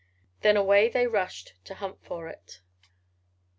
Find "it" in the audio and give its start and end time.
2.27-2.61